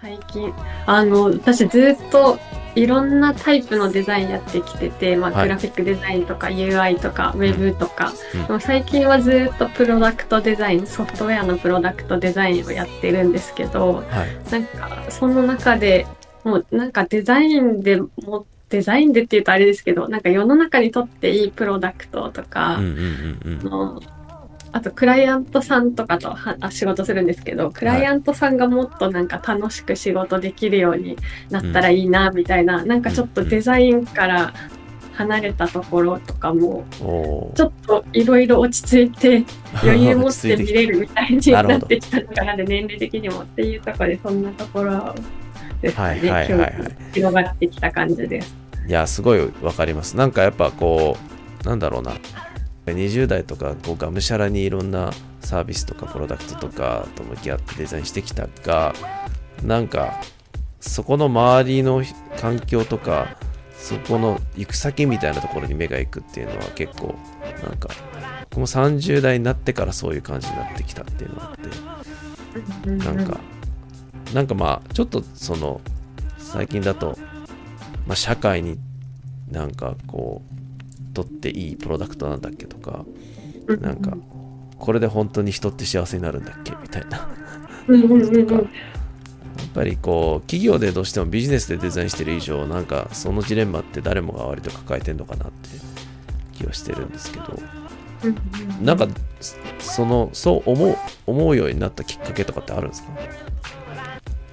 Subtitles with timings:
[0.00, 0.52] 最近、
[0.86, 2.38] あの、私ずっと
[2.74, 5.42] いろんなタイプのデザインやってきてて、まあ、はい。
[5.44, 8.46] グラフィックデザインとか UI とか Web とか、うん。
[8.46, 14.50] でも最近はずっとプロダクトデザイン、ソフトウェアのプロダクトデザインをやってるんですけど、はい。
[14.50, 16.06] なんか、その中で
[16.46, 23.70] もうなんかデザインでも、デザインでって言うとあれですけど、なんか世の中にとっていいプロダクトとか、うんうんうんうん。
[23.70, 24.02] の
[24.72, 31.16] あとクライアントさんとかとはあ仕事するんですけどクライアントさんがもっとなんか楽しく仕事できるように
[31.50, 34.52] なったらいいなみたいな、なんかちょっとデザインから
[35.14, 39.44] 離れたところとかもおちょっといろいろ落ち着いて
[39.82, 45.14] 余裕持って見れるみたいになってきたのかなで年齢的にもっていうところでそんなところ
[45.80, 48.54] ですかね、はいはいはい広がってきた感じです。
[48.86, 50.16] いや、すごいわかります。
[50.16, 51.16] なんかやっぱこ
[51.64, 52.12] う、なんだろうな。
[52.94, 58.94] 20代とかこうがむしゃらにいろんなサービスとかプロダクトとかと向き合ってデザインしてきたが
[59.64, 60.20] なんか
[60.80, 62.02] そこの周りの
[62.38, 63.36] 環境とか
[63.76, 67.14] そこの行く先みたいなところに目が行くっていうのは結構
[67.62, 67.88] なんか
[68.50, 71.96] 僕も30代になってからそういう感じになってきたっていうのがあって
[72.84, 73.40] なんか、
[74.32, 75.80] なんかまあ、ちょっとその、
[76.38, 77.18] 最近だと、
[78.06, 78.78] まあ、社会に
[79.50, 80.54] なんかこう、
[81.16, 83.06] とっていいプロダクトなんだっけとか、
[83.80, 84.16] なんか、
[84.78, 87.28] これで本当に人って幸せになるんだっけみたいな。
[87.86, 88.64] とかやっ
[89.72, 95.70] ぱりこう、企業でどうしてもビジネスでデザインしてる以上、なんかそのジレンマって誰もが割と抱えてんのかなって
[96.52, 97.58] 気はしてるんですけど、
[98.82, 99.08] なんか、
[99.78, 103.08] その、そう思う、思うようになったきっかけとかってあるんですか？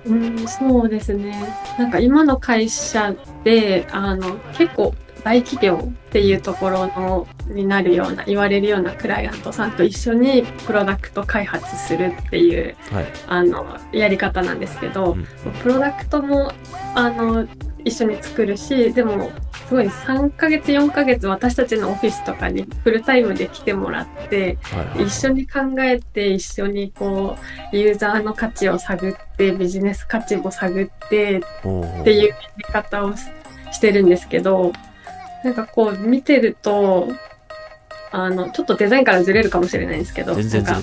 [0.06, 1.36] うん、そうですね。
[1.78, 13.06] なんか今の会社で、あの、結構大企業っていうところの、になるような、言われるようなクライアントさんと一緒にプロダクト開発するっていう、はい。
[13.28, 15.26] あの、やり方なんですけど、うん
[15.62, 16.52] プロダクトも、
[16.96, 17.48] あの、
[17.86, 19.32] 一緒に作るし、でも、
[19.68, 27.38] すごい3ヶ月、4ヶ月私たちのオフィスとかにフルタイムで来てもらって、はいはい一緒に考えて一緒にこ
[27.72, 31.42] うユーザーの価値を探ってビジネス価値も探ってっ
[32.04, 33.24] ていうやり方をし
[33.74, 34.72] してるんですけど
[35.44, 37.12] なんかこう見てると
[38.12, 40.82] あのちょっとデザインからずれるかもしれないんですけど全然ずれ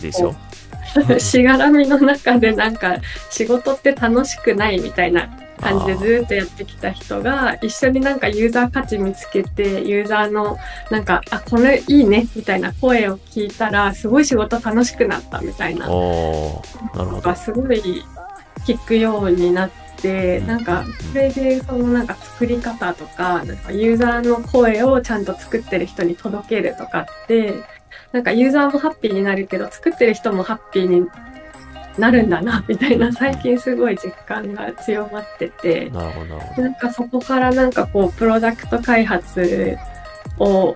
[1.06, 2.96] で しがらみの中でなんか
[3.30, 10.56] 仕事って楽しくないみたいな感じでずーっとやってきた人が一緒になんかユーザー価値見つけてユーザーの
[10.90, 15.80] なんかあこれいいねみたいな声を聞いたらすごい仕事楽しくなったみたいな。
[15.80, 16.62] なるほ
[16.94, 17.20] ど。
[17.20, 17.36] が。
[17.36, 18.04] すごい
[18.66, 27.54] 聞くようになってうんなんかそれでそのなんか作り方とかなんかユーザーの声をちゃんと作ってる人に届けるとかって
[28.12, 31.06] なんかユーザーもハッピーになるけど作ってる人もハッピーに
[31.98, 36.62] なるんだなみたいな最近すごい実感が強まっててなるほど。
[36.62, 39.76] なんかそこからなんかこうプロダクト開発
[40.38, 40.74] を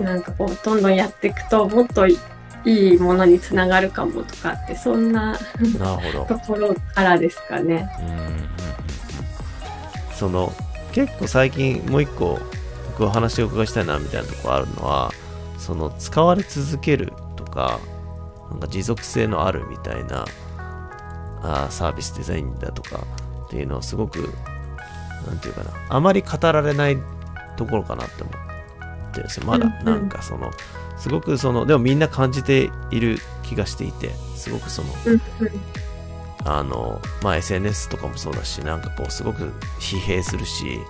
[0.00, 2.06] なんかこうどんどんやっていくともっと
[2.64, 5.38] いいものにつながるかもとかってそんな。
[6.28, 7.90] ところからですかね。
[8.00, 8.50] うんうんうんうん
[10.20, 10.52] その
[10.92, 12.38] 結構最近もう一個
[12.88, 15.12] 僕お話をお伺いしたいなみたいなところあるのは
[15.56, 17.80] その使われ続けるとか
[18.50, 20.26] なんか持続性のあるみたいな
[21.42, 23.02] あーサービスデザインだとか
[23.46, 24.28] っていうのはすごく
[25.26, 26.98] なんていうかなあまり語られない
[27.56, 30.50] ところかなって思ってるんですよまだうんうんなんかその
[31.00, 35.20] すごくそのでもみんな感じている気がしていてすごくそのうん
[36.44, 40.80] あの、まあ、SNS とかもそうだし、なんかこう、すごく疲弊するし、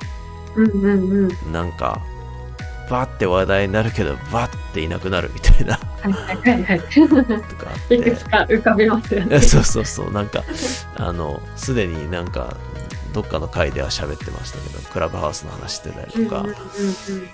[0.54, 1.52] うんうんうんうん。
[1.52, 2.00] なんか、
[2.88, 6.80] バッて話題になるけど、バッていなくなるみたいな、はいはいはいはい。
[6.80, 7.08] と
[7.56, 8.30] かいくつて。
[8.30, 9.38] か浮かびますよね。
[9.42, 10.44] そうそうそう、なんか、
[10.96, 12.56] あの、すでになんか、
[13.12, 16.54] どっかの回では喋ってましたけど、クラブハウスの話してたりとか、うんうん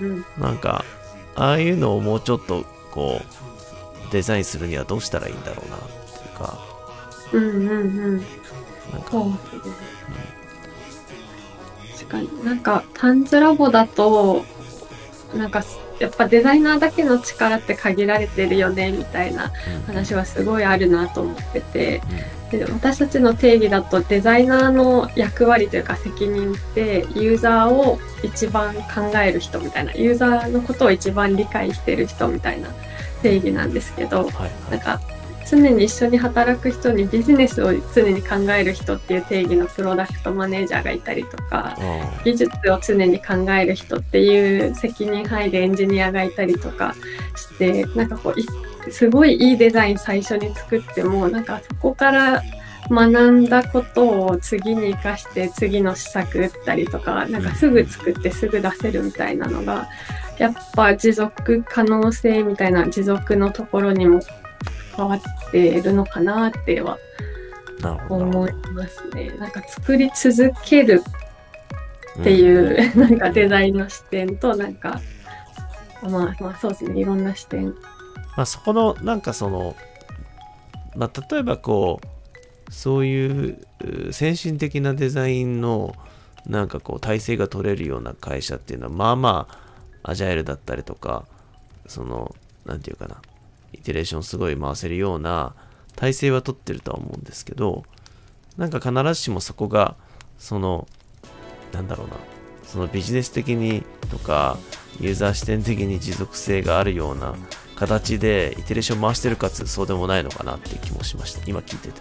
[0.01, 0.85] うんうんなんか、
[1.37, 3.21] ああいうのをもうちょっと、こ
[4.09, 6.59] う、デザインするにはどうしたらいいんだろうな、っていうか、
[7.33, 7.75] うんうんう
[8.13, 8.17] ん。
[8.19, 9.75] なんか、そうですね。
[11.99, 12.45] 確かに。
[12.45, 14.45] なんか、タンズラボだと、
[15.35, 15.63] なんか、
[15.99, 19.83] やっぱデザイナーだけの力って限られてるよね、みたいなうん。
[19.83, 22.03] 話はすごいあるなと思ってて、
[22.51, 32.69] で私たちの定義だとデザイナーの役割というか責任ってユーザーを一番考える人みたいなユーザーのことを一番理解してる人みたいな
[33.23, 34.51] 定義なんですけどはいはい。
[34.71, 35.01] なんか
[35.49, 41.83] 常に一緒に働く人にビジネスを常に考える人っていう定義のプロダクトマネージャーがいたりとかう
[42.21, 46.95] ん技術を常に考える人っていう責任範囲でエンジニアがいたりとか
[47.37, 48.47] してなんかこうい
[48.91, 52.43] すごいいいデザイン最初に作ってもなんかそこから
[52.91, 59.89] 学んだことを次に活かして次の施策打ったりとか、なんかすぐ作ってすぐ出せるみたいなのが、
[60.39, 64.21] やっぱ持続可能性みたいな持続のところにも
[64.97, 66.99] 変わっているのかなっては
[68.09, 69.31] 思いますね。
[69.39, 71.03] なんか作り続ける
[72.21, 75.01] っていう、うん、 なんかデザインの視点と、なんか、
[76.03, 77.75] まあまあそうですね、いろんな視点。
[78.37, 79.77] まあそこの、なんかその、
[80.95, 83.59] まあ例えばこう、そういう
[84.11, 85.95] 先進的なデザインの
[86.47, 89.49] なんかこう体制が取れるような会社っていうのはまあま
[90.03, 91.27] あアジャイルだったりとか
[91.87, 92.35] その
[92.65, 93.21] 何て言うかな
[93.79, 95.55] イテレーションすごい回せるような
[95.95, 97.85] 体制は取ってるとは思うんですけど
[98.57, 99.97] なんか必ずしもそこが
[100.39, 100.87] その
[101.73, 102.15] なんだろうな
[102.65, 104.59] そのビジネス的にとか
[105.01, 107.35] ユーザー視点的に持続性があるような
[107.77, 111.43] 形でイテレーション回してるかつそうでもないのかなって気もしました。
[111.47, 112.01] 今聞いてて。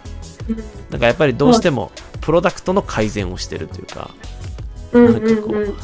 [0.90, 4.10] なんかやっぱりどうしてもプロダクトの改善をしてるというか、
[4.92, 5.76] うんうんうん、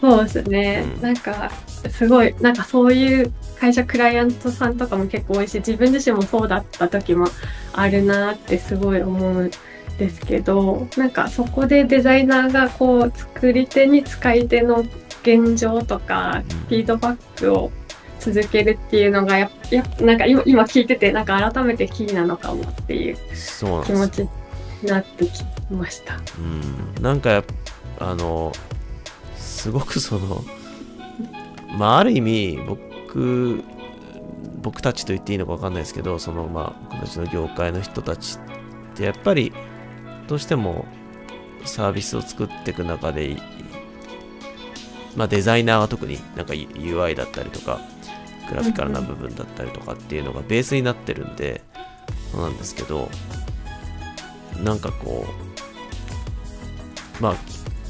[0.00, 1.50] そうですね、うん、なんか
[1.88, 3.32] すごいなんかそういう
[3.64, 7.26] 会社クライアントさんとかも結構多いし自分自身もそうだった時も
[7.72, 9.50] あるなってすごい思うん
[9.98, 14.84] ですけどなんかそこでデザイナーがこう作り手に使い手の
[15.22, 17.72] 現状とかフィードバックを
[18.20, 24.28] 続けるっていうのがややなんか今今聞いててなんか改めてキーなのかもっていう気持ちに
[24.84, 26.20] なってきました。
[26.38, 26.40] う
[27.00, 27.02] ん。
[27.02, 27.42] なんか
[27.98, 28.52] あの
[29.38, 30.44] すごくその
[31.78, 32.93] まあある意味僕
[34.62, 39.52] 僕たちと言っていいのか分かんないですけどそのまあ僕たちの業界の人たちってやっぱり
[40.26, 40.86] どうしても
[41.64, 43.36] サービスを作っていく中で
[45.16, 47.80] まあデザイナーは特になんか UI だったりとか
[48.48, 51.62] グラフィカルな部分だったりとかっていうのがベースになってるんで、
[52.30, 53.10] そうなんですけど、
[54.62, 55.26] なんかこ
[57.18, 57.34] う、まあ、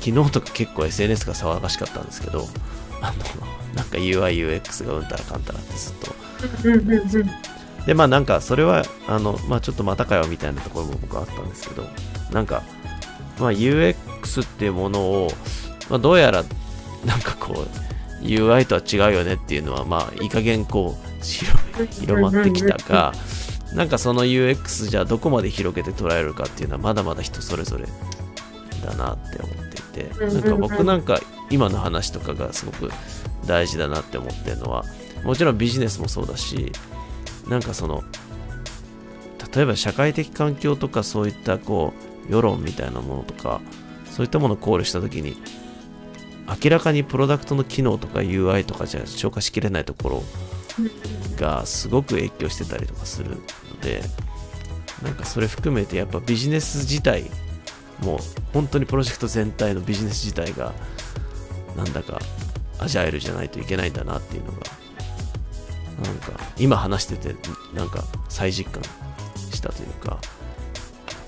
[0.00, 2.46] 昨日とか結構 SNS が騒がしかったんですけど、
[3.00, 3.18] あの、
[3.74, 7.86] なんか UI、UX がうんたらかんたらってずっと。
[7.86, 11.86] で、まあなんかそれは、あの、まあちょっとまたかよみたいなところも僕はあったんですけど、
[12.32, 12.62] なんか、
[13.38, 15.30] まあ UX っていうものを、
[15.90, 16.44] まあどうやら、
[17.04, 23.12] なんかこう、UI とは違うよねっていうのは、まあ、いい加減こう、広まってきたか、
[23.74, 27.86] なんかその UX じゃどこまで広げて捉えるかっていうのはまだまだ人それぞれ
[28.84, 31.20] だなって思っていて、なんか僕なんか
[31.54, 32.90] 今の話とかがすごく
[33.46, 34.84] 大事だなって思ってるのは、
[35.22, 36.72] もちろんビジネスもそうだし、
[37.48, 38.02] なんかその、
[39.54, 41.92] 例えば社会的環境とかそういったこ
[42.28, 43.60] う、世論みたいなものとか、
[44.10, 45.36] そういったものを考慮したときに、
[46.62, 50.22] 明らかにプロダクトの機能とか UI とかじゃ消化しきれないところ
[51.36, 54.02] がすごく影響してたりとかするので
[55.02, 57.30] なんかそれ含めてやっぱビジネス自体
[58.02, 58.18] もう
[58.52, 60.74] 本当にプロジェクト全体のビジネス自体が
[61.76, 62.18] なんだか
[62.78, 64.58] アジャイルじゃないといけないんだなっていうのが
[66.02, 67.34] なんか今話してて
[67.74, 68.82] なんか再実感
[69.52, 70.18] したというか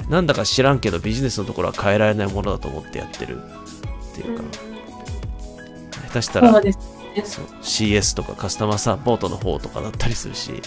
[0.08, 4.44] なんだか知らんけどビジネスのところは変えられないものだと思ってやってるっていうか、
[6.08, 6.72] 下手したら、ね、
[7.62, 10.62] CS とかカスタマーサポートの方とかだったりするし。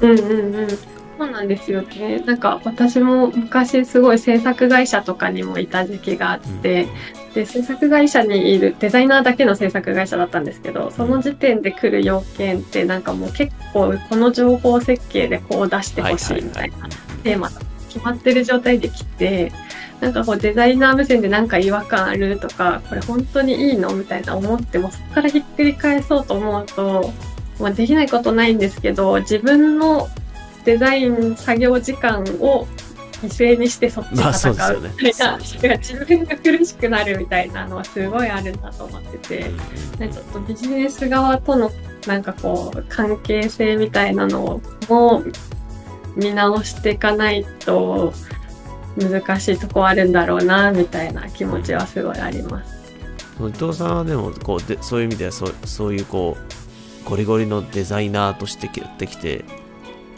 [0.00, 0.68] うんうんうん。
[1.18, 2.18] そうなんですよね。
[2.20, 6.90] なんか私も昔すごい制作会社とかにもいた時期があって、うん、
[7.34, 16.88] で制作会社にいるデザイナーだけの制作会社だったんですけどその時点で来る要件ってなんかもう結構この情報設計でこう出してほしいみたいな
[17.22, 17.50] テーマ
[17.88, 19.52] 決まってる状態で来て
[20.02, 27.12] なんかこうデザイナー目線でなんか違和感あるとか、これ本当にいいのみたいな思っても、そこからひっくり返そうと思うと、
[27.60, 30.08] まあ、できないことないんですけど、自分の
[30.64, 32.66] デザイン作業時間を
[33.22, 34.80] 犠牲にしてそっち戦う。
[35.00, 39.50] みたいな、まあね、自分が苦しくなるみたいなのはすごいあるなと思ってて、
[39.98, 41.70] ちょっとビジネス側との
[42.06, 45.22] なんかこう関係性みたいなのも
[46.16, 48.12] 見直していかないと
[48.96, 52.82] 難しいとこあるんだろうなみたいな気持ちはすごいあります。
[53.40, 59.44] 伊藤さんはでもこうでそういう意味ではそそういうこうゴリゴリのデザイナーとしてやってきて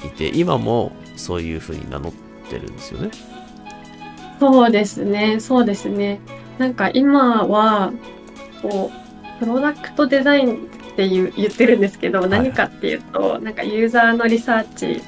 [0.04, 3.10] いて今もそういうふうに名乗ってるんですよね。
[4.40, 6.20] そうですねそうですね。
[6.58, 7.92] なんか今は
[8.62, 10.58] こうプロダクトデザインっ
[10.96, 15.02] ていう言ってるんですけど、何かっていうとなんかユーザーのリサーチ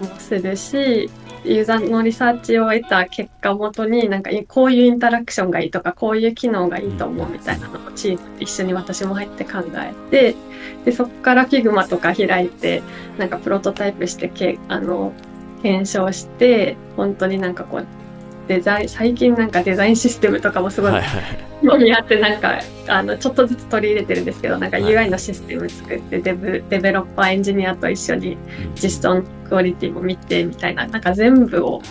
[0.00, 1.10] もするし
[1.44, 10.34] ユーザーのリサーチを得た結果をもとに、なんかこういうインタラクションがいいとか、こういう機能がいいと思うみたいなのをチーム一緒に私も入って考えて、
[10.84, 12.82] で、そこから Figma とか開いて、
[13.18, 15.12] なんかプロトタイプしてけ、あの、
[15.62, 17.86] 検証して本当になんかこう
[18.48, 20.92] デザイン最近なんかデザインシステムとかもすごい
[21.62, 24.94] 興味あってなんかあのちょっとずつ取り入れてるんですけどなんかはい。
[24.94, 28.38] UI のシステム作ってデブデベロッパーエンジニアと一緒に
[28.74, 31.82] 実装のクオリティも見てみたいななんか全部を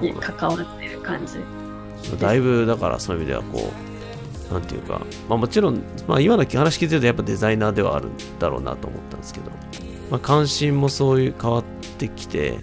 [0.00, 1.34] に関わってる感じ。
[2.10, 3.70] どだいぶだからそういう意味ではこ
[4.50, 9.50] うなんていうか、まあ、もちろん、まあ、今の話聞いてるとやっぱデザイナーではあるんだろうなと思ったんですけど、
[10.10, 11.64] まあ、関心もそういう変わっ
[11.98, 12.58] てきて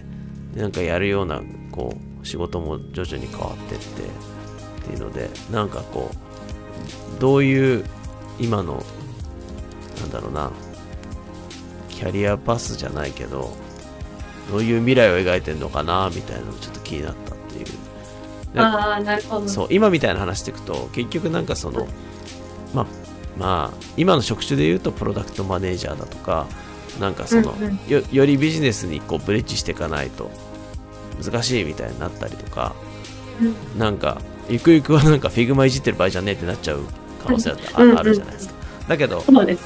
[0.54, 6.12] でなんかやるようなこう仕事も徐々に変わってってっていうのでなんかこ
[7.18, 7.86] うどういう
[8.40, 8.84] 今の
[10.00, 10.52] なんだろうな
[11.90, 13.56] キャリアパスじゃないけど
[14.52, 17.66] どういう未来を描いてるのかなみたいなのちょっと気になったっていう
[18.54, 19.48] でああなるほど。
[19.48, 21.88] そう今みたいな話していくと結局なんかその
[22.74, 22.86] まあ
[23.38, 26.48] まあ今の職種で言うとプロダクトマネージャーだとか
[27.00, 27.80] なんかその、うんうん。
[27.88, 30.30] よよりビジネスにこうブレッジしていかないと
[31.24, 32.76] 難しいみたいになったりとか
[33.42, 33.80] うん。
[33.80, 36.82] なんかゆくゆくはなんか Figma いじってる場合じゃねえってなっちゃう
[37.24, 38.54] 可能性だってあ,、あるじゃないですか。
[38.88, 39.62] だけどそうです。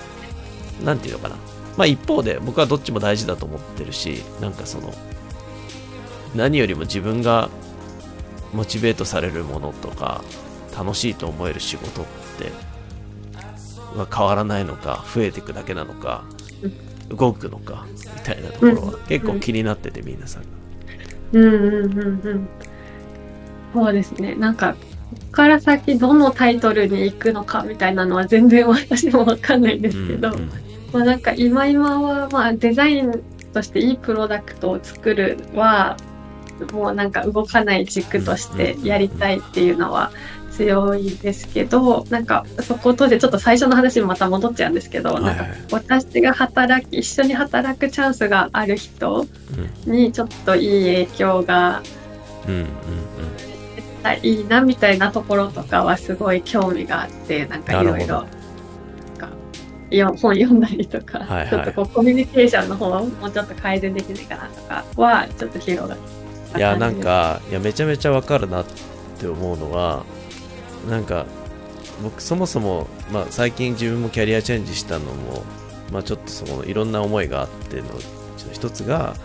[0.83, 1.35] なんていうのかな。
[1.77, 4.93] まあ一方で僕はどっちも大事だと思ってるしなんかその
[6.35, 7.49] 何よりも自分が
[8.53, 10.23] モチベートされるものとか
[10.77, 12.05] 楽しいと思える仕事っ
[12.37, 12.51] て
[13.97, 16.23] は変わらないのか増えていくだけなのか
[17.11, 20.47] 動くのかみたいなところはうん結構気になってて皆さんが
[21.33, 22.47] うんうんうんうん。
[23.73, 24.35] そうですね。
[24.35, 24.79] なんか、こ
[25.27, 30.49] こから先どのタイトルに行くのかみたいなのは全然私もわかんないんですけど、うんうん
[30.91, 35.95] まあなんか今今はまあデザインとしていいプロダクトを作るは、
[36.73, 40.11] もうなんか動かない軸としてやりたいっていうのは
[40.61, 45.37] 強いですけど、なんかそことでちょっと最初の話にまた戻っちゃうんですけど、はいはい。
[45.71, 49.25] 私が働き、一緒に働くチャンスがある人
[49.85, 51.81] にちょっといい影響が
[52.47, 52.53] うん。
[52.53, 52.67] うんうん
[54.23, 58.25] いいなみたいなところとかはすごい興味があって、なんかいろいろ、
[60.17, 61.49] 本読んだりとか、はいはい。
[61.49, 65.95] ちょっとこうコミュニケーションの方をもうちょっと改善できないかなとかは、ちょっと広が。
[65.95, 65.97] っ
[66.51, 68.65] たいやなんかいやめちゃめちゃわかるなっ
[69.19, 70.03] て思うのは
[70.89, 71.25] なんか
[72.03, 75.43] 僕そもそも、まあ、最近自分もキャリアチェンジしたのも、
[75.91, 77.87] まあ、ちょっとそのいろんな思いがあってのう
[78.37, 79.15] ちの一つが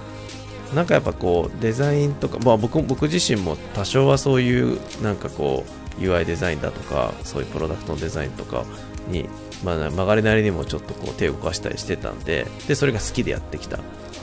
[0.75, 5.65] なんかやっぱこうデザインとか、まあ、僕僕自身も多少はそういうなんかこ
[5.99, 8.65] う UI デザインだとかそういうプロダクトのデザインとか
[9.09, 9.29] に、
[9.65, 13.79] まあ、曲がりなりにもちょっとこう手を動かしたりしてたんででそれが好きでやってきた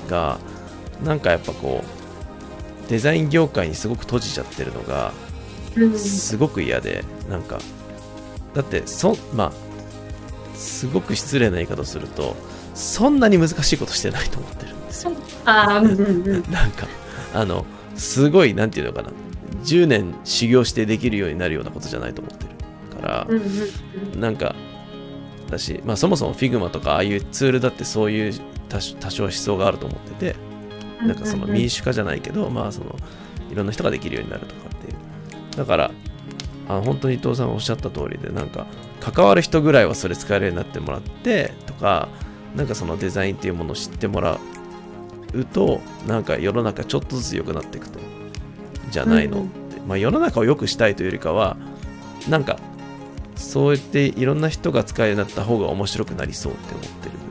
[0.10, 0.38] が
[1.04, 5.14] なんかやっぱこうデザイン業界にすごく閉じちゃってるのが
[5.76, 5.98] うん。
[5.98, 7.60] すごく嫌でなんか
[8.54, 9.52] だってそまあ
[10.58, 12.36] すごく失礼な言い方をすると
[12.74, 15.12] そんなに難しいことしてないと思ってるんですよ
[15.46, 16.44] ああ、うんうんうん。
[16.52, 16.88] なんか
[17.34, 17.66] あの
[17.96, 19.10] すごいなんていうのかな
[19.64, 23.44] 10年修行してできるようになるようなことじゃないと思ってるからうんうん
[24.14, 24.56] うんなんか
[25.50, 28.34] だし、まあ、そもそも Figma とかああいうツールだってそういう
[28.70, 30.54] 多少多少思想があると思ってて
[31.06, 32.96] なんかその民主化じゃないけど、まあその
[33.52, 34.94] いろんな人ができるようになるとかっていう。
[35.58, 35.92] だから、
[36.68, 38.68] あ本当に伊藤さんがおっしゃった通りで、なんか
[39.00, 42.08] 関わる人ぐらいはそれ使えるようになってもらってとか、
[42.56, 44.40] なんかそのデザインっていうものを知ってもら
[45.34, 48.00] うと、なんか世の中ちょっとずつ良くなっていくと。
[48.92, 49.82] じゃないのって。
[49.88, 51.58] まあ世の中を良くしたいというよりかは、
[52.30, 52.60] なんか
[53.36, 57.23] そうやっていろんな人が使えるようになった方が面白くなりそうって思ってる。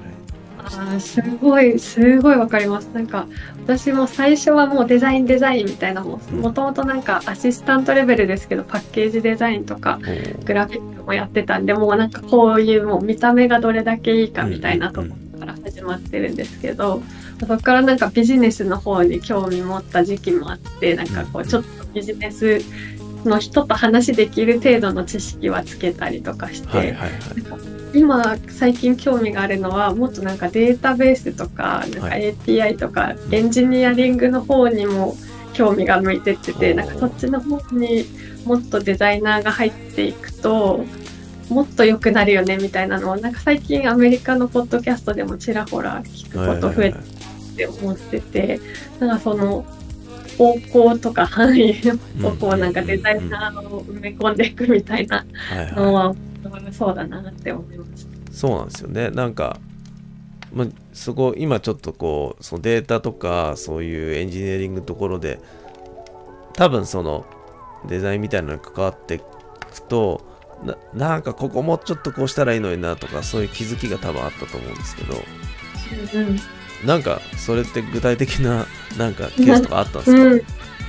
[0.65, 2.87] あーすごい、すごいわかります。
[2.95, 3.27] なんか、
[3.65, 6.19] 私も最初はもうデザインデザインみたいなも
[6.53, 9.99] ともとなんかアシスタントレベルですけど、パッケージデザインとか、
[10.45, 17.03] グラフィックもやってたんで、もうなんかこういうもう見た目がどれだけいいかみたいなところから始まってるんですけど、
[17.41, 22.61] そこからなんかビジネスの方に興味持った時期もあって、なんかこうんうちょっとビジネス
[23.25, 27.13] の人と話できる程度の知識はつけたりとかして、はいはいはい。
[27.95, 35.15] 今最近興味があるのはもっとなんかデータベースとかなんかは API とかエンジニアリングの方にも
[35.53, 38.05] 興味が向いてっててなんかそっちの方に
[38.45, 40.85] もっとデザイナーが入っていくと
[41.51, 48.61] もっと良くなるよねみたいなのをなんか最近アメリカのポッドキャストでもちらほら聞くこと増えてって思ってて
[48.99, 49.67] なんかその
[50.37, 51.75] 方向とか範囲
[52.23, 55.25] をこうなんかデザイナーを埋め込んでいくみたいな
[55.75, 56.15] のは
[56.73, 58.33] そうだなって思いました。
[58.33, 59.11] そうなんですよね。
[59.11, 59.59] なんか、
[60.53, 65.39] まあ、そこ、今ちょっとこう、そのデータとか、そういうエンジニアリングのところで、
[66.55, 67.27] 多分その
[67.89, 69.25] デザインみたいなのに関わっていく
[69.89, 70.23] と、
[70.65, 75.15] ななんかここもうちょっとこうしたらいいのになとか、そういう気づきが多分あったと思うんですけど、
[76.15, 76.41] うんうん
[76.85, 78.67] なんかそれって具体的な
[78.99, 80.43] なんかケースとかあったんですか、うん。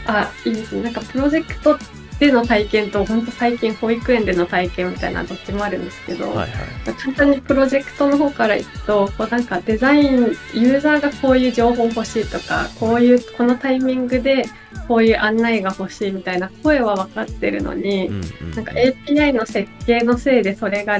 [0.08, 0.84] あ、いいですね。
[0.84, 1.78] なんかプロジェクト
[2.20, 6.50] での体験と、本当最近保育園での体験みたいなどっちもあるんですけど、はいはい
[6.98, 10.20] 簡単にプロジェクトの方からいくと、こうなんかデザイン、
[10.54, 14.46] ユーザーがこういう情報欲しいとか、こういう、このタイミングで
[14.88, 21.00] こういう案内が欲しいみたいな声は分かってるのに、うんうんなんか API の設計のせいでそれが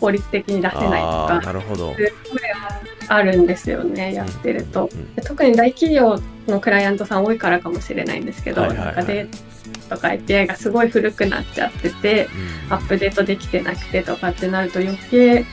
[0.00, 2.06] 効率的に出せないとか、なるほど声
[2.52, 2.80] は
[3.10, 4.88] あるんですよね、やってると。
[5.26, 8.86] 特に大企業のクライアントさん多いからかもしれないんですけど、はいはいはい。
[8.86, 9.28] なんかデー
[9.88, 12.28] タとか API がすごい古くなっちゃってて、
[12.68, 15.44] うんアップデートできてなくてとかってなると余計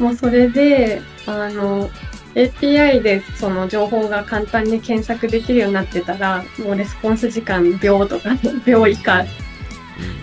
[0.00, 1.88] もうそれであの
[2.34, 8.30] API でその情報が簡単に検索できるようになってたらもうレスポンス時間秒とか
[8.66, 9.24] 秒以下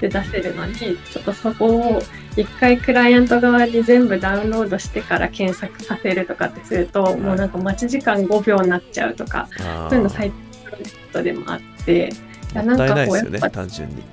[0.02, 2.02] で出せるのにちょっとそこを
[2.36, 9.48] 一回クライアント側に全部ダウンロードしてから検索させるとかってすると、もうなんか待ち時間5秒になっちゃうとか
[9.90, 12.10] そういうの最近プロジェクトでもあって
[12.54, 14.04] いやもったいないですよね単純に。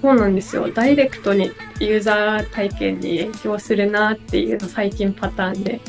[0.00, 0.70] そうなんですよ。
[0.70, 1.50] ダイレクトに
[1.80, 5.80] ユーザー体験に影響するなっていうの最近パターンで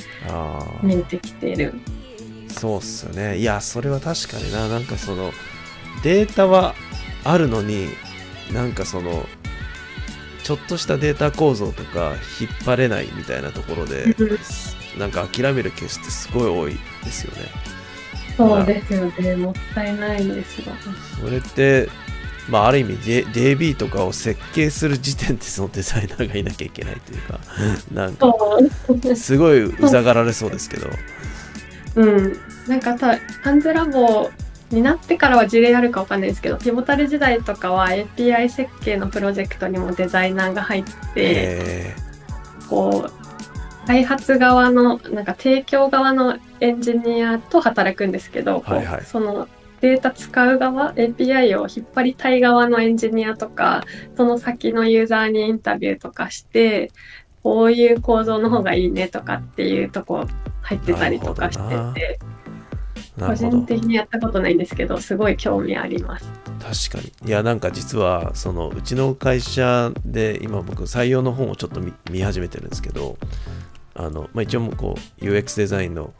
[0.82, 1.74] 見えてきてる。
[2.48, 3.38] そうっすよね。
[3.38, 4.70] いやそれは確かにな。
[4.70, 5.34] なんかその
[6.02, 6.76] データは
[7.26, 7.90] あるのに
[8.54, 9.26] なんかその
[10.46, 14.16] ちょっとしたデータ構造とか引っ張れないみたいなところで
[15.00, 17.50] なんか諦めるケースってすごい多いですよね
[18.38, 19.36] そうですよね。
[19.38, 20.74] もったいないんですが。
[21.20, 21.90] それって
[22.50, 27.40] まあある意味 DB とかを設計する時点でそのデザイナーがいなきゃいけないというか
[27.92, 28.32] なんか。
[29.16, 30.90] すごいうざがられそうですけど
[31.96, 32.40] うん。
[32.68, 34.30] なんかた、ハンズラボ
[34.72, 41.96] になってからは事例あるかわかんないですけど、ピボタル時代とかは API 設計のプロジェクトにもデザイナーが入って、え
[42.70, 49.02] こう、開発側の、なんか提供側のエンジニアと働くんですけど、はいはい。
[49.04, 49.48] その
[49.82, 53.84] データ使う側、API を引っ張りたい側のエンジニアとか、
[54.18, 56.92] その先のユーザーにインタビューとかして、
[57.44, 60.26] こういう構造の方がいいねとかっていうとこ
[60.64, 62.20] 入ってたりとかしてて、
[63.20, 66.30] 個人的にやったことないんですけど、すごい興味あります。
[66.90, 67.30] 確かに。
[67.30, 73.18] いやなんか実はそのうちの会社で今僕採用の本をちょっと見見始めてるんですけど
[73.94, 76.14] あの、まあ、一応もうこう UX デザインの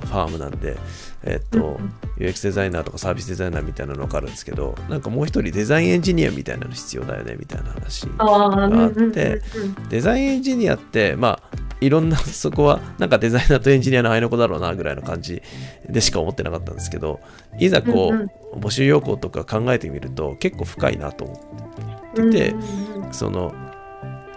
[0.00, 0.76] ファームなんで、
[1.24, 1.80] えっと
[2.18, 9.42] UX デザイナーとかサービスデザイナーみたいなの分かるんですけどなんかもう一人デザインエンジニアみたいなの必要だよねみたいな話ああ、って
[9.88, 15.42] デザインエンジニアってまあいろんなそこはなんかデザイナーとエンジニアの間の子だろうなぐらいの感じ
[15.88, 17.20] でしか思ってなかったんですけど
[17.58, 23.54] いざこう、募集要項とか考えてみると結構深いなと思うんでうんうんうその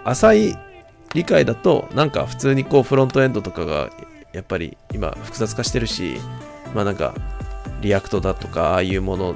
[0.03, 0.57] 浅い
[1.13, 3.89] 理解だとなんか普通にこうフロントエンドとかが
[4.33, 6.17] やっぱり今複雑化してるし
[6.75, 7.15] まあなんか
[7.81, 9.35] React だとかああいうもの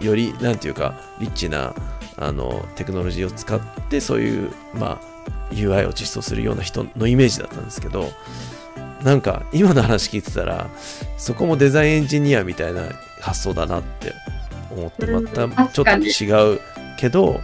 [0.00, 1.74] よりなんていうかリッチな
[2.16, 5.09] あのテクノロジーを使ってそういうまあ
[5.50, 8.10] UI を実装するような人のイメージだったんですけど
[9.02, 10.68] なんか今の話聞いてたら
[11.16, 12.82] そこもデザインエンジニアみたいな
[13.20, 14.12] 発想だなって
[14.70, 15.24] 思ってうん。
[15.24, 16.60] またちょっと違う
[16.98, 17.40] けど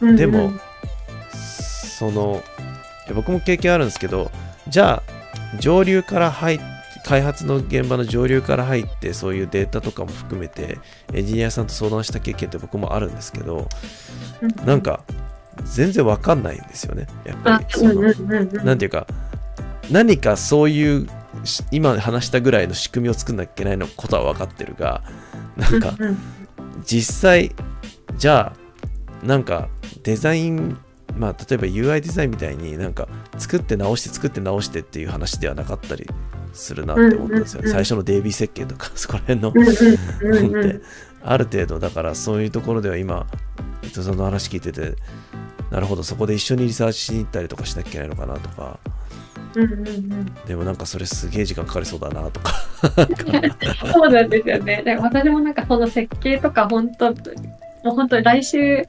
[0.00, 0.52] でも
[1.32, 2.42] その
[3.14, 4.30] 僕も経験あるんですけど
[4.68, 6.60] じゃあ上流から入っ
[7.04, 10.78] 開発の現場の上流から入ってそういうデータとかも含めて
[11.12, 13.68] エンジニアさんと相談した経験って僕もあるんですけど
[14.40, 14.66] うん。
[14.66, 15.02] なんか
[15.64, 17.06] 全然わかんないんですよね。
[17.24, 18.64] やっぱあり、そのうんうんうんうん。
[18.64, 19.06] なんていうか
[19.90, 21.08] 何かそういう
[21.44, 25.02] し今話したぐらいの仕組みを作んなきゃいけないのことは分かってるが
[25.56, 25.94] なんか
[26.84, 27.54] 実際
[28.16, 28.54] じゃ
[29.22, 29.68] あなんか
[30.02, 30.78] デザイン
[31.16, 36.06] まあ例えば UI デザインみたいになんか作って直して作って直してっていう話ではなかったり
[36.52, 39.62] するなって思ったんですよね、最初の DB 設計とかそこら辺の本
[40.60, 40.80] って。
[41.24, 43.26] ある程度だからそういうところでは今
[43.82, 44.94] 伊藤さんの話聞いてて
[45.70, 48.78] なるほどそこで一緒にリサーチしに行ったりとかしなきゃいけないのかなとか。
[49.54, 52.52] うんうんうんでもなんかそれすげえ時間かかりそうだなとか。
[53.92, 54.82] そうなんですよね。
[54.82, 58.86] で私もなんかその設計とか本当、もう本当来週、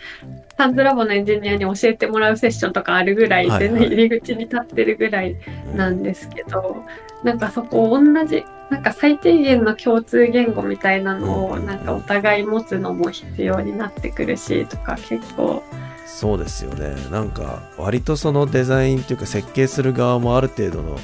[0.58, 3.88] タンズラボのエンジニアに教えてもらうセッションとかあるぐらいで、はいはい。
[3.88, 5.36] 入り口に立ってるぐらい
[5.76, 6.84] なんですけど、
[7.24, 15.64] なんかそこ同じ、なんか最低限の共通言語みたいなのをうんなんかお互い持つのも必要になってくるし、とか結構、
[16.08, 16.96] そうですよね。
[17.12, 20.98] なんか割とそのデザインっていうか設計する側もある程度の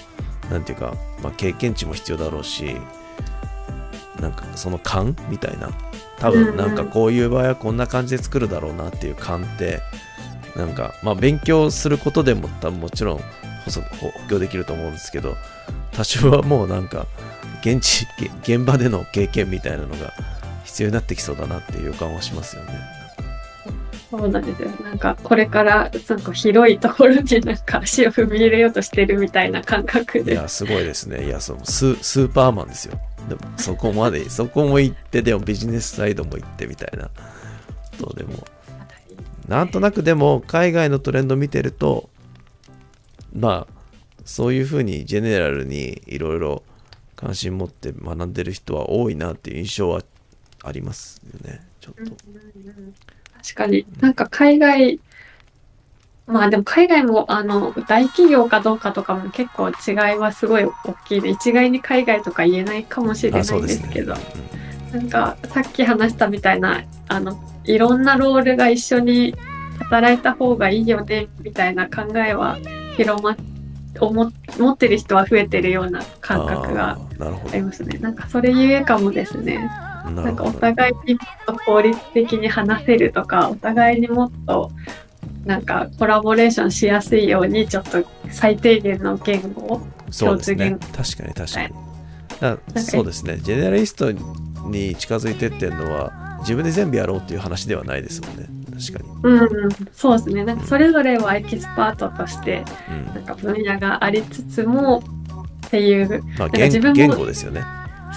[0.49, 2.75] なんていうか、まあ、経験値も必要だろうし
[4.19, 5.69] なんかその勘みたいな。
[6.17, 9.79] 多分なんかこういう場合はこんな感じで作るだろうなっていう勘って
[10.55, 13.19] なんかまあ勉強することでも多分もちろん
[13.63, 15.37] 補足補強できると思うんですけど
[15.93, 17.07] 多少はもうなんか
[17.61, 18.07] 現地
[18.43, 20.13] げ現場での経験みたいなのが
[20.63, 22.99] 必要になってきそうだなっていう予感はしますよね。
[24.09, 24.69] そうなんですよ。
[24.83, 30.33] なんか、これから、なんか広いところになんか足を踏み入れようとしてるみたいな感覚で。
[30.33, 31.25] いや、すごいですね。
[31.25, 32.99] いや、そのススーパーマンですよ。
[33.27, 37.11] でも、そこまで、 そこも行って、でもビジネスサイドも行ってみたいな。
[37.99, 38.47] とでも、
[39.47, 42.09] なんとなくでも、海外のトレンド見てると、
[43.35, 43.73] まあ、
[44.25, 46.63] そういうふうにジェネラルにいろいろ
[47.19, 50.01] 関心持って学んでる人は多いなっていう印象は
[50.63, 51.59] ありますよね。
[51.81, 52.11] ちょっと。
[53.43, 53.85] 確かに。
[53.99, 55.01] なんか海外、
[56.27, 60.73] まあでも海外もあの大企業かどうかとかも結構違いはすごい大
[61.05, 64.19] きいで、一概に海外とか言えないかもしれないですすけど、うん
[64.93, 69.35] なんかさっき話したみたいな、あの、いろんなロールが一緒に
[69.77, 72.57] 働いた方がいいよね、みたいな考えは
[72.95, 73.35] 広まっ、
[73.99, 77.99] 思持ってる人は増えてるような感覚がありますね。
[77.99, 79.69] なんかそれゆえかもですね。
[80.05, 80.11] ど。
[80.11, 80.51] ななんかお。
[80.51, 84.71] 互いにもっと効率的に話せるとか、お互いにもっと
[85.45, 90.79] なんかコラボレーションしやすいように、ちょっと最低限の言語をそうですね共。
[90.79, 91.69] 確かに確かに。
[92.39, 93.37] だなんかそうですね。
[93.37, 98.58] ジェネラリストに近づいてってるのは、自分で全部やろうっていう話ではないですもんね。
[98.79, 99.19] 確かに。
[99.23, 100.43] うん、うん、そうですね。
[100.45, 105.03] なんかそれぞれはエキスパートとして、うんなんか分野がありつつも、
[105.67, 107.63] っていう、まあ、か自分も言言語ですよね。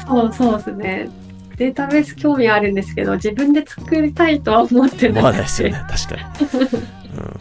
[0.07, 1.11] そうそうですね。
[1.57, 5.85] データベース興味あるんですけど、自分で作りたいとは思って思わないですよね。
[5.89, 6.23] 確かに。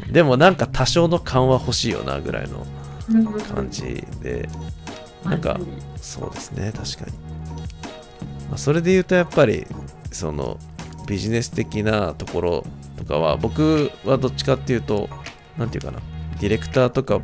[0.06, 2.66] うん、でもなんか多少の緩和欲しいよなぐらいの
[3.10, 4.50] うん感じで、
[5.24, 5.60] なんか
[5.96, 7.18] そうですね、確かに。
[8.50, 9.66] まあ、それで言うとやっぱり、
[10.12, 10.58] その
[11.08, 12.66] ビジネス的なところ
[13.02, 15.10] とかは、僕はどっちかっていうと、
[15.58, 16.00] なんていうかな、
[16.40, 17.20] ディレクターとか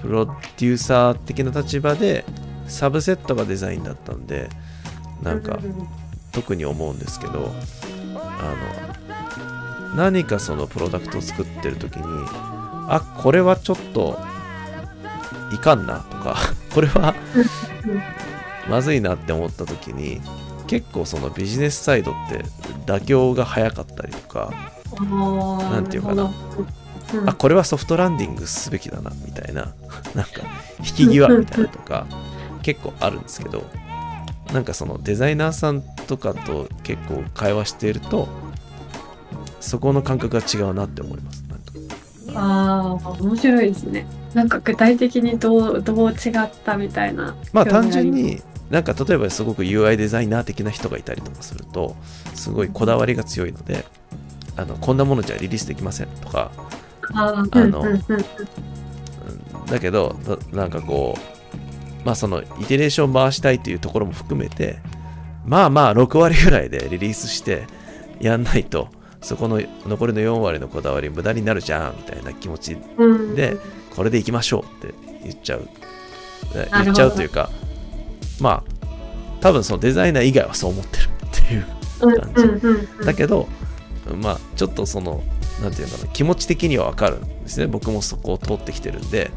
[0.00, 2.24] プロデューサー的な立場で、
[2.66, 4.48] サブセットがデザインだったんで、
[5.22, 5.58] なんか
[6.32, 7.52] 特に思うんですけど、
[8.14, 8.54] あ
[9.90, 12.04] の、何かそのプロダクトを作ってる時に、
[12.88, 14.18] あ、これはちょっと
[15.52, 16.36] いかんなとか、
[16.74, 17.14] これは
[18.68, 20.20] まずいなって思った時に
[20.66, 22.44] 結構そのビジネスサイドって
[22.86, 24.50] 妥協が早かったりとか、
[25.00, 26.26] ななんていうかなう
[27.20, 29.72] んあこれはソフトランディングすべきだなみたいな
[30.14, 30.42] なんか
[30.80, 32.06] 引き際みたいなのとか
[32.62, 33.64] 結構あるんですけど
[34.52, 38.28] なんかそのデザイナーさんとかと結構会話していると
[39.60, 41.42] そこの感覚が違うなって思います
[42.34, 44.06] ああ、面白いですね。
[44.34, 47.34] なんか具体的にどう、どう違ったみたいな。
[47.52, 51.94] まあ単純になんか例えばすごく UI デザイナー的な人がいたりとかすると
[52.34, 53.84] すごいこだわりが強いので
[54.56, 56.50] あのこんなものじゃリリースできませんとか
[57.14, 57.82] あの
[59.66, 64.78] だけどだなんかこうまあそのイテレーション回したいというところも含めて
[65.46, 67.66] まあまあ6割ぐらいでリリースして
[68.20, 68.88] やんないと
[69.20, 73.34] そこの残りの4割のこだわり無駄になるじゃんみたいな気持ちうん。
[73.34, 73.56] で
[73.94, 75.68] これでいきましょうって言っちゃう。
[76.82, 77.50] 言っちゃうというか
[78.40, 78.64] まあ
[79.40, 81.66] 多分そのデザイナー以外はそう思ってるっていう
[82.02, 82.20] うん。
[82.20, 83.06] 感じ。
[83.06, 83.48] だけど、
[84.16, 85.22] まあちょっとその
[85.62, 87.66] なんていうのかな気持ち的にはわかるんですね。
[87.66, 89.30] 僕もそこを通ってきてるんで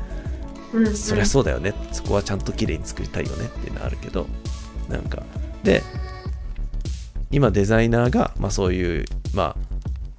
[0.73, 0.95] うんうん。
[0.95, 1.73] そりゃそうだよね。
[1.91, 4.27] そこはちゃんと綺麗に作りたいよねっていうのはあるけど
[4.89, 5.23] なんか。
[5.63, 5.81] で
[7.31, 9.55] 今デザイナーが、まあ、そういうま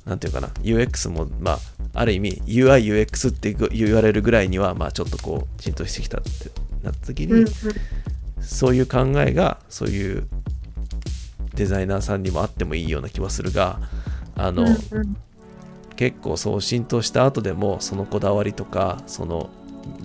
[0.05, 1.59] あなんていうかな UX もまあ
[1.95, 6.29] ある意味 UIUX って言われるぐらいにはまあちょっとこう浸透してきたって
[6.83, 7.47] なった時に、うんうん。
[8.41, 10.29] そういう考えがそういう
[11.55, 13.81] デザイナーさんにもあってもいいような気はするが
[14.37, 14.67] あの、う
[14.99, 15.17] ん
[15.97, 19.49] 結構そう浸透した後でもそのこだわりとかその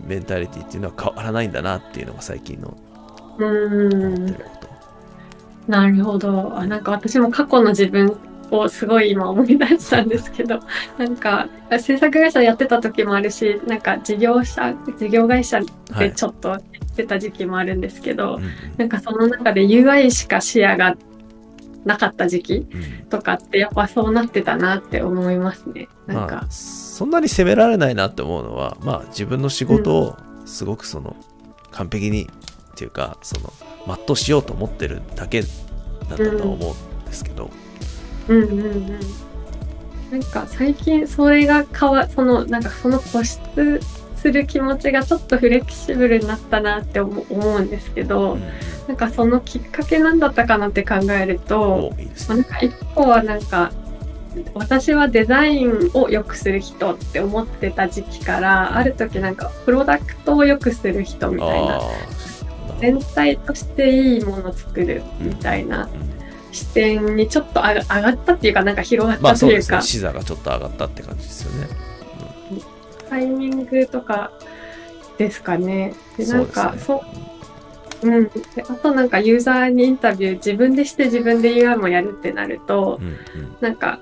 [0.08, 2.78] メンタリティっていうのは変わらないんだなっていうのが最近の
[3.38, 5.72] うん思ってること。
[5.72, 6.58] なるほど。
[6.58, 8.18] あなんか私も過去の自分
[8.52, 10.60] をすごい今思い出したんですけど、
[10.98, 11.48] なんか
[11.80, 15.58] 制作会社やってた時もあるし、なんか事業者、事業会社
[15.92, 16.60] はいでちょっとやっ
[16.96, 18.44] てた時期もあるんですけど、うん
[18.78, 20.96] なんかその中で UI しか視野が
[21.86, 25.88] なかった時期うんとかってやっぱそうなってたなって思いますね。
[26.08, 31.16] なんまあ、か、そんなに責められないなって思うのは、まあ、自分の仕事をすごくその
[31.72, 33.54] 完璧にっていうかその
[33.88, 35.48] 全うしようと思ってるだけだ
[36.16, 37.50] ったと思うんですけど、
[38.28, 39.00] うんうんうん。
[40.12, 43.40] なんか最近それが変わ、そのなんかその固執
[44.22, 48.42] する気持ちがちょっとフレキシブルになったなって思う思うんですけど、うん。
[48.88, 52.12] なんかそのきっかけなんだったかなって考えると、おいいね。
[52.28, 53.72] まあなんか一個はなんか
[54.54, 61.82] 私はデザインを良くする人って思ってた時期からある時なんかプロダクトを良くする人みたいな
[62.80, 65.90] 全体としていいものを作るみたいな
[66.52, 69.88] 視点にちょっと上がったっていうかなんか広がったというか、まあね。
[69.88, 71.91] 視座がちょっと上がったって感じですよね
[73.12, 74.32] タイミングとか
[75.18, 75.94] ですかね。
[76.18, 77.32] でなんかそうそう
[78.04, 78.24] うん、
[78.56, 83.18] であとなんかユーザーにインタビュー自分でして自分で UI もやるってなると、うんうん。
[83.62, 84.00] なんか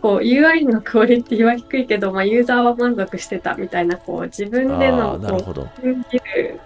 [0.00, 6.60] こう UI のクオリティは低いけど、まあ、ユーザーは満足してたみたいなこう自分であのこう見る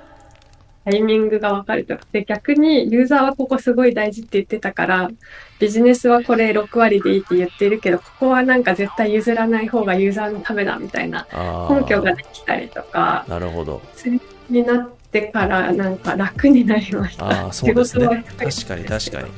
[0.85, 1.96] タイミングが分かると。
[1.96, 5.11] かで逆にユーザーはここすごい大事って言ってたから
[5.59, 11.27] ビジネスはこれ6割でいいって言ってるけどここはなんか絶対譲らない方がユーザーのためだみたいな
[11.71, 13.83] 根拠ができたりとかなるほど。
[14.49, 17.27] になってからなんか楽になりました。
[17.27, 18.25] ああそうですね。
[18.38, 19.29] 確かに確かに。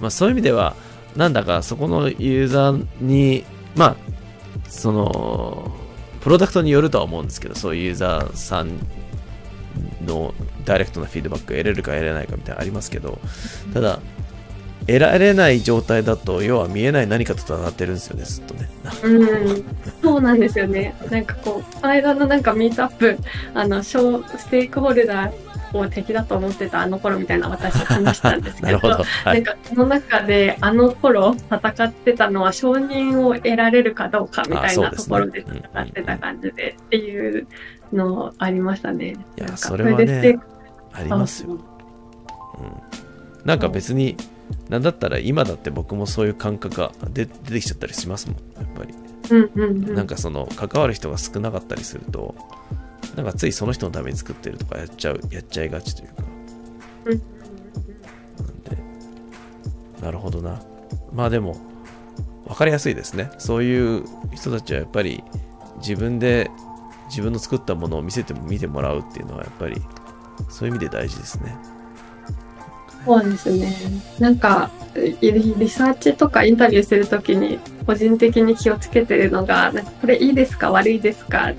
[0.00, 0.76] まあそういう意味では
[1.16, 3.96] なんだかそこのユーザーにまあ
[4.68, 5.70] その
[6.20, 8.78] プロダクトによるとは思うんですけどそういうユーザーさん
[10.06, 13.18] のダイレクトなフィードバックが得れるか得れないかみたいなのありますけど
[13.74, 14.00] ただ
[14.86, 18.68] 得られない状態だと要は見えない何かと戦ってるんですよねずっとね。
[19.04, 19.64] うん、
[20.02, 20.94] そうなんですよね。
[21.10, 23.18] なんかこう、この間のなんかミートアップ、
[23.54, 28.88] あの、小ステークホルダーを敵だと思ってたあの頃みたいな私話したんですけど、 ど。
[28.88, 37.46] はなんいかその中であの頃戦ってたのは承認を得られるかどうかみたいなところで戦ってた感じでっていう
[37.92, 39.16] のありましたね。
[39.38, 40.38] いやそれはね
[40.92, 41.52] ありますよ。
[41.52, 41.58] うん、
[43.46, 44.16] なんか別に
[44.68, 48.94] なんだったら今だって僕もそういう感覚が出出てきちゃったりしますもんやっぱり。
[49.30, 49.94] うんうんうん。
[49.94, 52.34] なんかその関わる人が少なかったりすると
[53.16, 56.14] なんかついその人のために作ってるとかやっちゃうやっちゃいがちというか。
[57.06, 58.78] うんうんなんで
[60.02, 60.62] なるほどな。
[61.12, 61.56] まあでも
[62.46, 63.30] 分かりやすいですね。
[63.38, 65.22] そういう人たちはやっぱり
[65.78, 66.50] 自分で
[67.08, 69.76] 自分の作ったものを見せても見てもらうっていうのはやっぱり
[70.48, 71.54] そういう意味で大事ですね
[73.04, 73.74] そうですね。
[74.18, 80.70] なんかリリサーチとかインタビューするときに個人的に気をつけてるのがなんかこれいいですか？
[80.70, 81.50] 悪いですか？
[81.50, 81.54] っ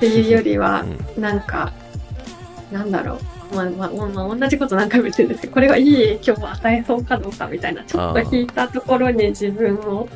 [0.00, 0.84] ていうよりは
[1.16, 1.22] うん。
[1.22, 1.72] なんか
[2.72, 3.18] なんだろ
[3.52, 10.08] う、まあまあまあ、同じこと何回も言ってるんですけどこれがいい影響を与えそうかどうかみたいなちょっと引いたところに自分を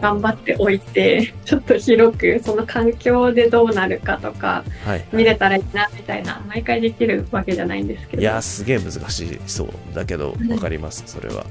[0.00, 8.22] 頑張っておいて ちょっと広くその環境でどうなるかとかはい見れたらいいなみたいな毎回できるわけじゃないんですけど。
[8.22, 11.44] いやすげえ難しいそうだけど分かりますそれは。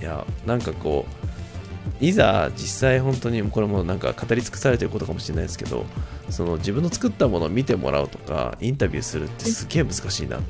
[0.00, 5.86] いやなんかこういざ実際本当にこれもなんか語り尽くされてることかもしれないですけど
[6.28, 10.40] その自分の作ったものを見てもらうとかインタビューするってすげえ難しいなっ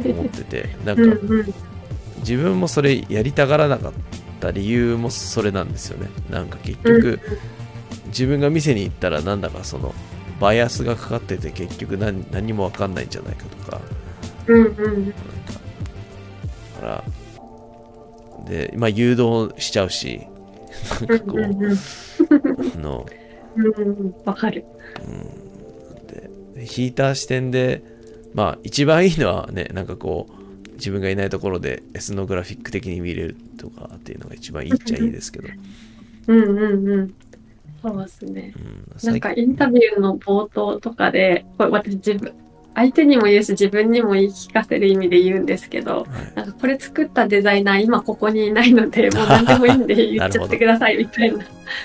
[0.00, 1.54] て思ってて なんうんかうん。
[2.20, 4.18] 自分もそれやりたがらなかった
[4.50, 6.08] 理由もそれなんですよね。
[6.30, 7.20] なんか結局
[8.06, 9.94] 自分が店に行ったらなんだかその
[10.40, 13.80] バイアスがかかってて結局何何も分かんないんじゃないかとか。
[14.46, 14.74] うんうん。
[14.74, 15.18] なんか
[16.80, 17.04] だから。
[18.46, 20.22] でまあ誘導しちゃうし。
[21.06, 21.76] なんかこう、うんうんうん。
[22.74, 23.06] あの
[23.56, 24.14] うんうん。
[24.24, 24.64] わかる。
[25.06, 26.06] うん。
[26.06, 27.82] で引いた視点で
[28.32, 30.39] まあ一番いいのはねなんかこう
[30.80, 35.48] 自分がいないところでエスノグラフィック的に見れるとかっていうのが一番いいっちゃいいですけど、
[36.26, 37.14] うんうんうん。
[37.82, 38.52] そうですね。
[38.56, 42.32] うん、なんかインタビューの冒頭とかで、これ私自分、
[42.74, 46.06] 相手にも言うし自分にも言い聞かせる意味で言うんですけど、はい。
[46.34, 51.44] なんかこれ作ったデザイナー今ここにいないので、 もう何でもいいんで言っちゃってくださいみたいな。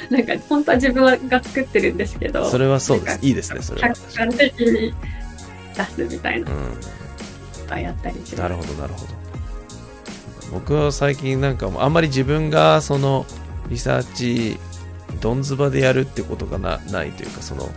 [0.09, 3.19] なんか本当は自分が作ってるんですけど、それはそうです。
[3.21, 3.89] いいですねそれは。
[3.93, 4.93] 客観的に
[5.75, 6.47] 出すみたいな。
[6.47, 7.04] こうと
[7.75, 8.35] はやったりしん、ます。
[8.37, 9.13] なるほどなるほど
[10.51, 13.25] 僕は最近なんかあんまり自分がその
[13.69, 14.59] リサーチ
[15.19, 17.69] どんずばでやるってことがなないというかその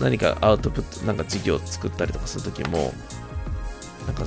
[0.00, 2.92] 何かアウトプットなんか事業を作ったりとかするときも
[4.06, 4.24] なんか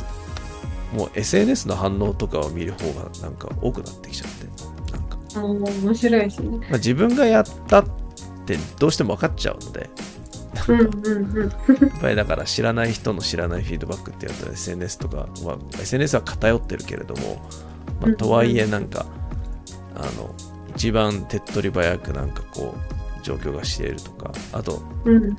[0.93, 6.57] もう SNS の反応とかを見る方がなんか多くなってきちゃってなんか、もう面白いですね。
[6.57, 7.85] まあ、自分がやったっ
[8.45, 9.89] てどうしても分かっちゃうので。
[10.57, 17.41] やっぱりだから知らない人の知らないフィードバックってやったら SNS とか、まあ、SNS は偏ってるけれども、
[18.01, 19.05] まあ、とはいえなんか、
[19.95, 20.33] あの
[20.75, 25.35] 一番手っ取り早くなんかこう状況が知れるとかあとうんうん。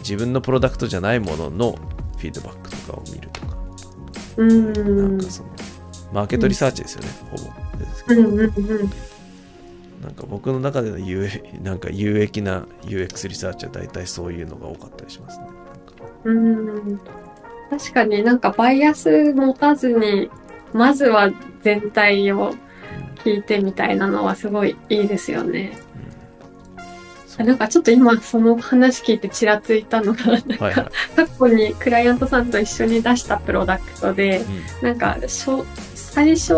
[0.00, 1.72] 自分のプロダクトじゃないものの
[2.16, 3.56] フィードバックとかを見るとか、
[4.36, 4.54] うな
[5.08, 5.20] んん。
[5.20, 5.48] かその
[6.12, 7.78] マーケットリサーチですよね、ほぼ。
[7.78, 8.52] ですけどうんうんうん。
[10.02, 11.28] なんか僕の中での有
[11.62, 15.46] なんか有益な UX リサーチは大体そういうのが多かったりしますね。
[16.24, 17.00] うん
[17.70, 20.30] 確かになんかバイアス持たずに、
[20.74, 21.30] まずは
[21.62, 22.52] 全体を
[23.24, 25.72] 聞いてみたいなのはすごいいいですよね。
[27.38, 31.16] なんかちょっと今その話聞いてちらついたのが、なんか、はいはい。
[31.16, 34.44] 過去にクライアントさんと一緒に出したプロダクトで、
[34.82, 36.54] うんなんか、しょ最初、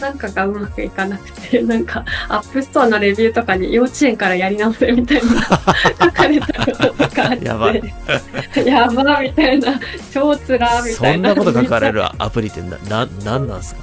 [0.00, 5.32] なんかがうまくいかなくて、 なんか、 App Store のレビューとかに幼稚園からやり直せみたいな
[6.06, 7.82] 書かれたこととかあって、やばい
[8.66, 9.80] やばみたいな、
[10.12, 11.30] 超つらみたいな。
[11.30, 13.80] そんなこと書かれるアプリってな、な、なんなんすか？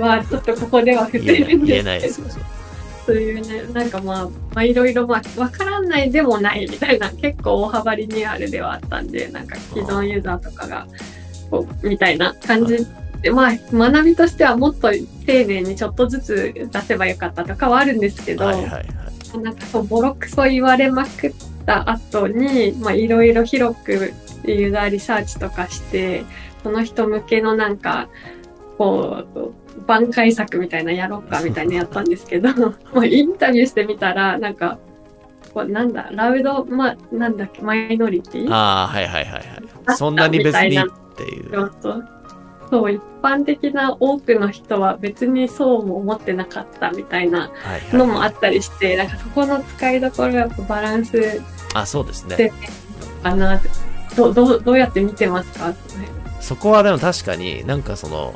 [0.00, 2.38] まあ、ちょっとここでは伏せ言えないるん言えないでけどです。
[3.06, 10.86] そういうね、なんかまあ、まあいろいろまあ、わからないでもないみたいな、結構大幅リニューアルではあったんで、なんか既存ユーザーとかが、
[11.50, 12.78] こう、みたいな感じ
[13.24, 14.90] で、まあ、学びとしてはもっと
[15.24, 19.38] 丁寧にちょっとずつ出せばよかったとかはあるんですけど、はいはいはい。
[19.38, 21.34] なんかそう、ボロクソ言われまくっ
[21.64, 24.12] た後に、まあ、いろいろ広く
[24.44, 26.26] ユーザーリサーチとかして、
[26.62, 28.08] その人向けのなんか、
[28.76, 29.52] こう、
[29.86, 32.50] 挽回策みたいなやろうかみたいなやったんですけど、
[32.92, 34.78] まあ、インタビューしてみたら、なんか、
[35.54, 38.52] こうなんだ、ラウド、まあ、なんだっけ、マイノリティ？
[38.52, 39.38] ああ、はいはいはいは
[39.94, 39.96] い。
[39.96, 40.82] そんなに別にっ
[41.16, 41.70] ていう。
[42.70, 48.28] そう一般的な多くの人は別にそうも思ってなかったみたいなはいのもはい。
[48.28, 51.40] あったりして、なんかそこの使いどころがやっぱバランス
[51.74, 52.52] あ、そうですねで。
[53.22, 53.60] かな
[54.16, 55.74] どどうどうやって見てますか？
[56.40, 58.34] そこはでも確かになんかその、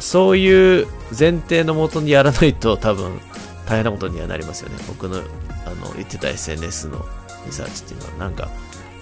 [0.00, 0.86] そういう
[1.18, 3.20] 前提のもとにやらないと多分
[3.66, 4.76] 大変なことにはなりますよね。
[4.88, 5.18] 僕の
[5.64, 7.04] あの言ってた SNS の
[7.46, 8.24] リサーチっていうのは。
[8.24, 8.50] なんか、だか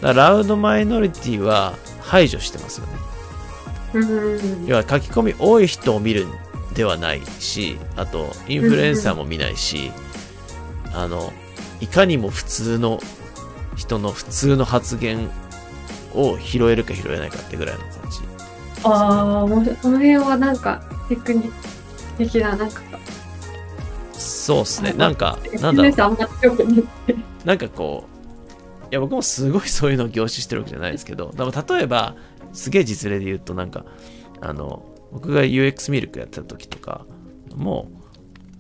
[0.03, 2.93] らラウドマイノリティは排除してますよね。
[3.95, 6.31] うん要は書き込み多い人を見るん
[6.75, 9.93] ではないし、あとインフルエンサーも見ないし、
[10.93, 11.33] あの、
[11.81, 13.01] いかにも普通の
[13.77, 15.31] 人の普通の発言
[16.15, 18.19] を拾えるか拾えないかってぐらいの感じ。
[18.85, 21.53] ああ、この辺はなんかテクニック
[22.19, 22.83] 的な、なんか、
[24.13, 24.93] そうっすね。
[24.93, 25.97] なんか、なんだろう
[27.45, 28.15] なんかこう、
[28.91, 32.15] いや僕もすごいそういうのを凝視してるわけじゃないですけど、でも例えば、
[32.55, 33.85] すげえ実例で言うとなんか、
[34.41, 37.05] あの、僕が UX ミルクやってた時とか
[37.55, 37.91] も、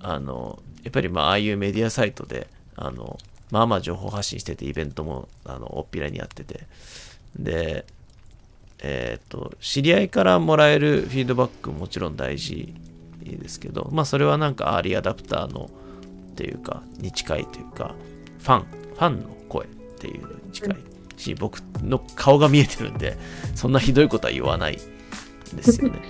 [0.00, 3.18] あの、やっぱりまあ、ああいうメディアサイトで、あの、
[3.50, 6.66] まあまあ情報発信してて、イベントも、あの、おっぴらにやってて、
[7.38, 7.86] で、
[8.82, 12.74] えっ、と、知り合いからもらえるフィードバックももちろん大事
[13.22, 15.70] ですけど、まあそれはなんかアーリーアダプターの
[16.32, 17.94] っていうか、に近いというか、
[18.40, 20.93] ファン、ファンの声っていうのに近い。
[21.16, 23.16] し、僕の顔が見えてるんで、
[23.54, 24.78] そんなひどいことは言わない
[25.52, 26.00] んですよね。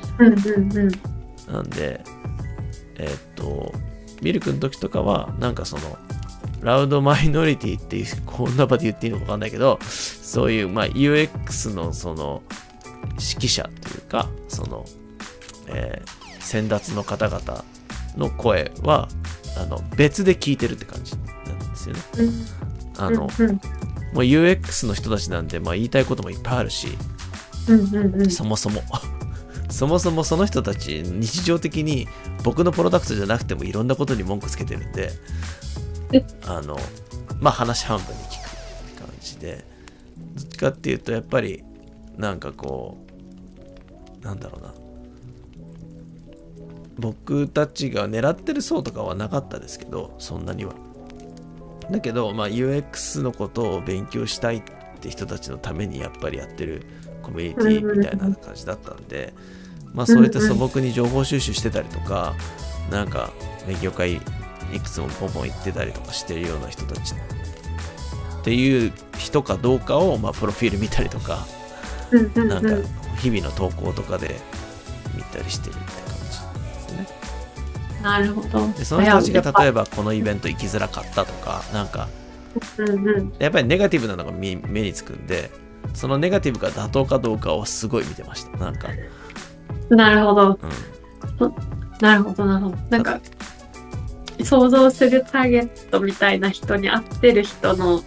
[1.48, 2.02] なんで、
[2.96, 3.72] えーっと、
[4.22, 5.98] ミルクの時とかは、なんかその、
[6.62, 12.42] ラウドマイノリティっていう、こんな場で言っていいのかわかんないけど、そういう、まあ、UX のその、
[13.10, 14.84] 指揮者というか、その、
[15.68, 17.64] えー先達の方々
[18.16, 19.08] の声は、
[19.56, 21.22] あの、別で聞いてるって感じな
[21.54, 22.02] んですよね。
[22.18, 22.46] うん
[22.96, 23.60] あの、うん
[24.14, 26.88] もう UX の人たちなんで、まあ、言いたいこともいっぱいあるし、
[27.68, 28.30] うんうんうん。
[28.30, 28.82] そもそも。
[29.70, 32.06] そもそもその人たち日常的に
[32.44, 35.10] 僕のプロダクトじゃなくてもいろんなことに文句つけてるんで
[36.12, 36.24] え？
[36.46, 36.78] あの
[37.40, 38.50] まあ話半分に聞くっ
[38.94, 39.64] て感じで
[40.36, 41.64] どっちかっていうとやっぱり
[42.16, 42.98] なんかこ
[44.22, 44.74] うなんだろうな
[46.98, 50.74] 僕たちが狙ってる層とかはなかったですけどそんなには
[51.90, 54.62] だけど、まあ、UX のことを勉強したいっ
[55.00, 56.86] て人たちのためにやっぱりやってる
[57.22, 59.34] コミュニティみたいな感じだったんで、
[59.92, 62.34] まあ、そういった素朴に情報収集してたりとか、
[62.90, 63.30] なんか
[63.66, 64.14] 勉強会
[64.72, 71.46] いくつもポンポン行ってたりとかしてるような人たちっていう人かどうかを、まあ、プロフィール見たりとか、
[72.34, 72.84] なんかうん。
[73.18, 74.34] 日々の投稿とかで
[75.14, 76.03] 見たりしてるって感じですね。
[78.04, 78.68] なるほど。
[78.74, 79.84] でその人たちが例えば。
[79.84, 82.08] ばこのイベント行きづらかったとか、なんか。
[83.40, 85.50] やっぱりネガティブなのが目目につくんで、
[85.94, 88.58] そのネガティブが妥当かどうかをすごい見てました。
[88.58, 88.88] なんか、
[89.88, 90.58] なるほど。
[91.40, 91.54] うん。
[92.00, 92.76] なるほど、なるほど。
[92.90, 93.20] なんか、
[94.44, 98.02] 想像するターゲットみたいな人に合ってる人の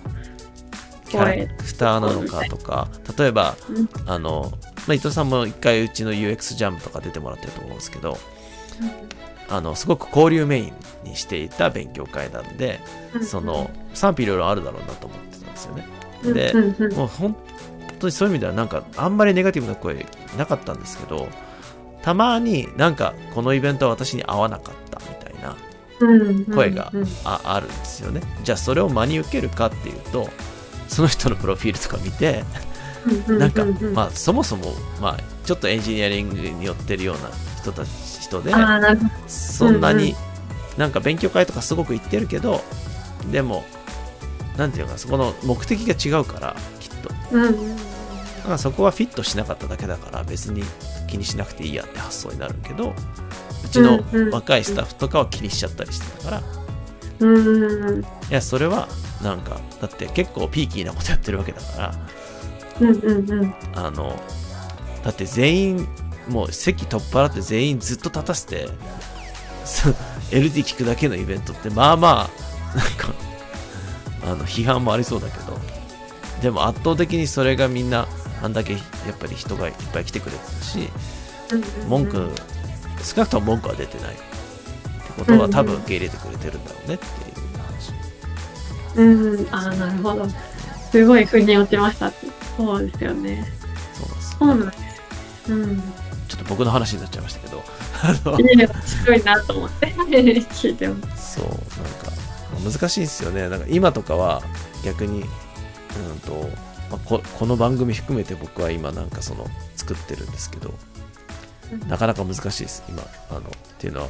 [1.10, 1.48] キャラ声。
[1.58, 4.52] クターなのかとか、例えば、うんあの、
[4.88, 8.18] まあ、伊藤さんも一回うちの UX ジャムとか出てもらってると思うんですけど、
[9.50, 10.74] あの、すごく交流メイン
[11.04, 12.80] にしていた勉強会なんで、
[13.22, 15.88] その、賛否いろいろあるだろうなと思ってたんですよね。
[16.24, 16.54] うん、で
[16.96, 17.36] もう本
[18.00, 20.06] 当にそういう意味ではなんかあんまりネガティブな声
[20.38, 21.28] なかったんですけど、
[22.02, 25.56] たまになんかこのイベントは私に合わなかったみたいな
[26.00, 26.46] うん。
[26.46, 27.06] 声がうん。
[27.24, 28.22] ああるんですよね。
[28.44, 30.30] じゃあそれを真に受けるかっていうと、
[30.88, 32.44] その人のプロフィールとか見て、
[33.28, 33.40] うん。
[33.40, 37.30] なんか、まあそもそも、まあちょっとエンジニアリングに寄ってるような
[37.62, 37.90] 人たち、
[38.28, 38.54] 人で。
[39.28, 40.16] そんなに
[40.78, 42.62] なんか勉強会とかすごく行ってるけど、
[43.32, 43.64] でも、
[44.58, 47.10] なんていうのかなそこの目的が違うからきっと。
[47.10, 50.64] だからそこはフィットしなかっただけだから別に
[51.08, 52.94] 気にしなくていいやって発想になるけど
[53.66, 54.00] うちの
[54.32, 56.44] 若いスタッフとかは気にしちゃったりしてたから。
[57.20, 58.02] うん。
[58.02, 58.88] いやそれは
[59.22, 61.96] なんかだって結構ピーキーなことやってるわけだから
[62.82, 63.56] うんうんうん。
[63.76, 64.16] あの
[65.04, 65.88] だって全員
[66.30, 68.68] もう席取っ払って全員ずっと立たせて
[70.32, 72.30] LD 聞くだけのイベントってまあま
[72.74, 73.14] あなんか
[74.24, 75.58] あの批判もありそうだけど
[76.42, 78.08] でも圧倒的にそれがみんな
[78.44, 78.80] あんだけや
[79.12, 80.90] っぱり人がいっぱい来てくれてたし
[81.88, 82.30] 文句
[83.04, 84.14] 少なくとも文句は出てない。
[84.14, 84.24] って
[85.18, 89.42] ことは多分受け入れてくれてるんだろうねっていう話。
[89.42, 90.28] うんああなるほど。
[90.92, 92.12] すごい腑に落ちました。
[92.58, 93.46] そうですよね。
[94.40, 94.80] そうなんです
[95.48, 96.07] そうなん
[96.38, 97.64] っと僕の話になっちゃいましたけど。
[98.40, 99.88] いいね面白いなと思って。
[99.94, 101.36] 聞いてます。
[101.40, 102.12] そうなんか
[102.64, 103.50] 難しいですよね。
[103.50, 104.44] なんか今とかは
[104.84, 106.50] 逆にうんと、
[106.90, 110.74] まあここの番組含めて僕は今なんかその作ってるんですけど。
[111.88, 112.84] なかなか難しいです。
[112.88, 113.44] 今あのっ
[113.78, 114.10] ていうのは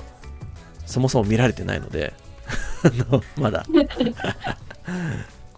[0.85, 2.13] そもそも見られてないので。
[3.37, 3.65] まだ。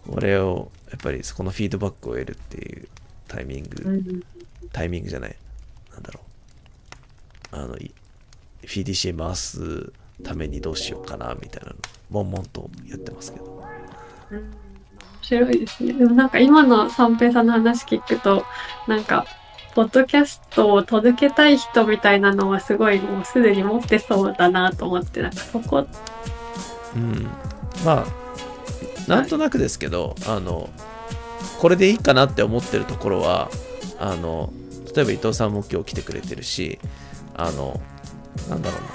[0.08, 2.88] これをやっぱりそこのフィードバックを得るっていう
[3.28, 4.24] タイミング、うん。
[4.72, 5.36] タイミングじゃない。
[5.92, 6.29] なんだろう
[7.52, 7.94] あのい
[8.64, 9.92] PDCA 回す
[10.24, 11.76] ためにどうしようかなみたいなの
[12.10, 13.64] 悶々とやってますけど。
[14.32, 14.54] うん
[15.32, 15.94] 面白いですね。
[15.94, 18.46] でもなんか今の三平さんの話聞くと、
[18.88, 19.28] なんか、
[19.76, 25.86] ポッドキャストを届けたい人みたいなのはすごいもうすでに持ってそうだなと思って、なんかそこ、
[26.96, 27.28] うん。
[27.86, 28.30] まあ
[29.10, 30.70] なんとなくですけどあの
[31.60, 33.50] これでいいかなって思ってるところは
[34.00, 34.52] あの
[34.96, 36.80] 例えば伊藤さんも今日来てくれてるし
[37.40, 37.80] あの
[38.50, 38.88] なんだろうな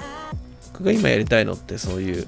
[0.73, 2.27] 僕が今やりたいのってそういう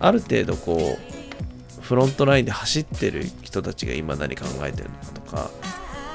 [0.00, 5.50] ある程度こうフロントラインで走ってる人たちが今何考えてるのかとか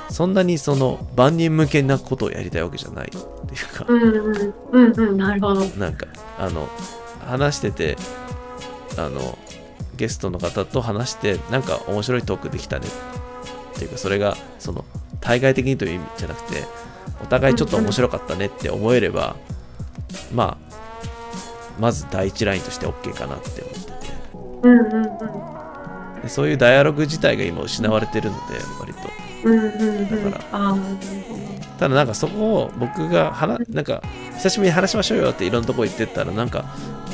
[0.10, 3.22] そんなにその万人向けなことをやりたいわけじゃないってい
[3.64, 5.66] うか、うんうん、うんうん、なるほど。
[5.66, 6.06] なんか
[6.38, 6.70] あの
[7.28, 7.98] 話してて
[8.98, 9.38] あの
[9.96, 12.88] ゲストの方と話してなんか面白いトークできたね
[13.76, 14.86] っていうかそれがその
[15.22, 16.64] 対外的にという意味じゃなくて
[17.22, 19.36] お互いちょっと面白かったねって思えれば、
[20.34, 20.74] まあ
[21.80, 23.94] まず第一ラインとして OK かなって思ってて。
[24.64, 24.96] うんうん
[26.16, 26.22] うん。
[26.22, 29.00] でそういうダイアログ自体が今失われてるので割と。
[29.46, 30.32] うんうんうん。
[30.32, 30.96] だかああ、なる
[31.28, 31.44] ほ
[31.80, 34.02] ただなんかそこを僕が話なんか
[34.36, 36.66] 久しぶりに話しましょうよっていろんなとこ行ってったらなんか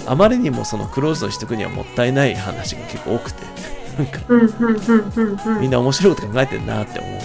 [0.06, 3.44] あまりにもそのクローズドにしとくにはもったいない話が結構多くて。
[3.98, 4.20] なんか。
[5.60, 7.20] みんな面白いこと考えてんなって思う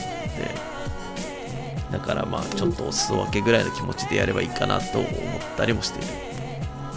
[1.95, 5.11] だからまあちょっとお裾分けぐらいの気持ちでやればいいかなと思っ
[5.57, 6.09] たりもしている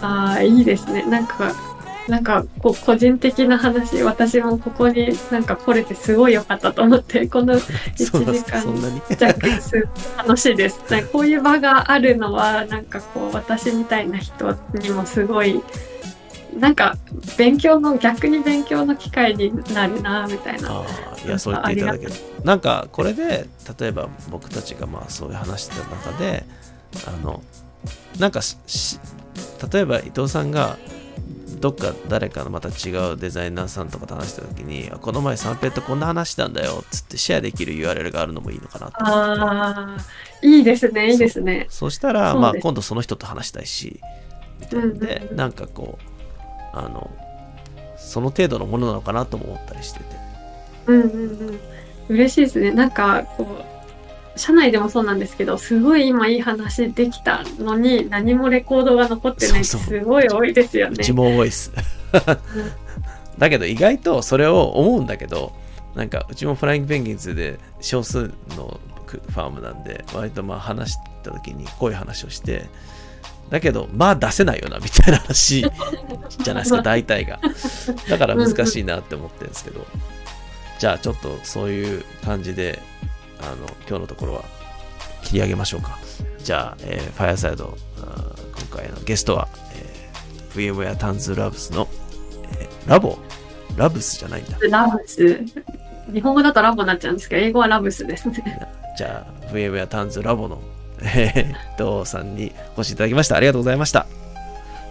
[0.02, 1.04] ああ、いいですね。
[1.04, 1.54] なんか、
[2.08, 10.82] なんか、こう、個人的な話、私もここになんか来れてすごい良かったと思って、 このそうなんですか1時間弱楽しいです。
[10.88, 15.62] なんかこういう場があるのは、なんかこう、私みたいな人にもすごい、
[16.56, 16.96] なんか、
[17.36, 20.70] 勉強の、逆に勉強の機会になるな、みたいな。
[20.70, 22.12] ああいやそう言っていただける。
[22.44, 23.46] なんかこれで
[23.78, 26.44] 例えば僕たちがまあそういう話してた中で
[27.06, 27.42] あの
[28.18, 28.40] なんか
[29.72, 30.78] 例えば伊藤さんが
[31.60, 39.96] どっか誰かのまた違うデザイナーさんとかと話した時にあこの前三平とこんな話したんだよっつってシェアできる URL があるのもいいのかなとああ、
[40.42, 41.66] いいですね、いいですね。
[41.68, 44.00] そうしたら、まあ今度その人と話したいし
[44.70, 45.36] で、うんうんうん。
[45.36, 46.17] なんかこう
[46.84, 47.10] あの
[47.96, 50.04] その程度のものなのかなとも思ったりしてて
[50.88, 51.60] うんうんうん。
[52.08, 52.70] 嬉しいですね。
[52.72, 53.46] なんか、こ
[54.34, 60.96] う、社内でもそうなんですけど、すごい今いい話できたのに、何もレコードが残ってないってすごい多いですよね。
[60.98, 61.72] うちも多いです。
[63.38, 65.52] だけど意外とそれを思うんだけど、
[65.94, 72.66] なんかうちもフライングペンギンズで少数のファームなんで、割とまあ話した時にこういう話をして、
[73.50, 75.62] だけどまあ出せないよなみたいな話
[76.42, 77.40] じゃないですか、大体が。
[78.08, 79.86] だから難しいなって思ってるんですけど、
[80.78, 82.78] じゃあちょっとそういう感じで、
[83.40, 84.44] あの、今日のところは
[85.22, 85.98] 切り上げましょうか。
[86.42, 91.88] じゃあ、えーファイアサイド、今回のゲストは、えー VMware タンズラブスの、
[92.58, 93.18] えーラボ
[93.76, 94.58] ラブスじゃないんだ。
[94.70, 95.40] ラブス。
[96.12, 98.60] 日本語だとラボになっちゃうんですけど、英語はラブスですね。
[98.96, 100.60] じゃあ、VMware タンズラボの、
[101.02, 103.36] えー、伊藤さんにお越しいただきました。
[103.36, 104.06] ありがとうございました。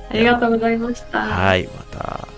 [0.09, 1.19] ありがとうございました。
[1.19, 2.36] はい、また。